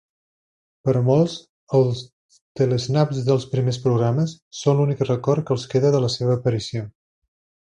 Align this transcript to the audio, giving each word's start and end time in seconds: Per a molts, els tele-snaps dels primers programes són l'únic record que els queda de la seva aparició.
Per 0.87 0.93
a 1.01 1.01
molts, 1.09 1.35
els 1.79 1.99
tele-snaps 2.61 3.21
dels 3.27 3.45
primers 3.53 3.79
programes 3.85 4.33
són 4.63 4.81
l'únic 4.81 5.05
record 5.11 5.49
que 5.51 5.57
els 5.59 5.69
queda 5.75 5.93
de 5.99 6.03
la 6.07 6.11
seva 6.19 6.39
aparició. 6.41 6.83